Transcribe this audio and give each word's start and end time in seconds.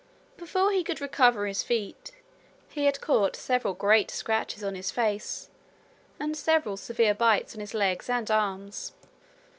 Before 0.35 0.71
he 0.71 0.83
could 0.83 0.99
recover 0.99 1.45
his 1.45 1.61
feet, 1.61 2.09
he 2.69 2.85
had 2.85 3.01
caught 3.01 3.35
some 3.35 3.61
great 3.77 4.09
scratches 4.09 4.63
on 4.63 4.73
his 4.73 4.89
face 4.89 5.47
and 6.19 6.35
several 6.35 6.75
severe 6.75 7.13
bites 7.13 7.53
on 7.53 7.61
his 7.61 7.75
legs 7.75 8.09
and 8.09 8.31
arms. 8.31 8.93